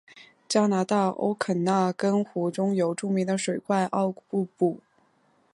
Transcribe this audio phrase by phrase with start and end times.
[0.49, 4.81] 加拿大欧肯纳根湖中有著名的水怪奥古布古。